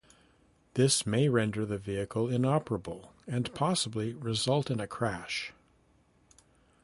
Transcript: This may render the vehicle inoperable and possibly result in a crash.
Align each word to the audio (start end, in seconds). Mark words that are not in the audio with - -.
This 0.73 1.05
may 1.05 1.29
render 1.29 1.63
the 1.63 1.77
vehicle 1.77 2.27
inoperable 2.27 3.13
and 3.27 3.53
possibly 3.53 4.13
result 4.15 4.71
in 4.71 4.79
a 4.79 4.87
crash. 4.87 5.53